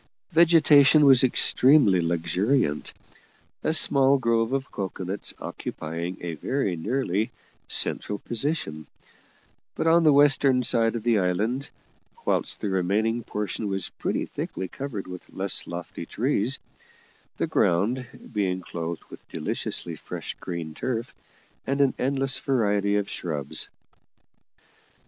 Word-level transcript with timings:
Vegetation 0.31 1.05
was 1.05 1.23
extremely 1.23 2.01
luxuriant, 2.01 2.91
a 3.63 3.71
small 3.71 4.17
grove 4.17 4.51
of 4.51 4.71
cocoanuts 4.71 5.31
occupying 5.37 6.17
a 6.21 6.33
very 6.33 6.75
nearly 6.75 7.29
central 7.67 8.17
position, 8.17 8.87
but 9.75 9.85
on 9.85 10.03
the 10.03 10.11
western 10.11 10.63
side 10.63 10.95
of 10.95 11.03
the 11.03 11.19
island; 11.19 11.69
whilst 12.25 12.61
the 12.61 12.69
remaining 12.69 13.21
portion 13.23 13.67
was 13.67 13.89
pretty 13.99 14.25
thickly 14.25 14.67
covered 14.67 15.05
with 15.05 15.31
less 15.33 15.67
lofty 15.67 16.07
trees, 16.07 16.57
the 17.37 17.45
ground 17.45 18.07
being 18.33 18.59
clothed 18.59 19.03
with 19.11 19.29
deliciously 19.29 19.95
fresh 19.95 20.33
green 20.39 20.73
turf, 20.73 21.13
and 21.67 21.79
an 21.79 21.93
endless 21.99 22.39
variety 22.39 22.95
of 22.95 23.07
shrubs. 23.07 23.69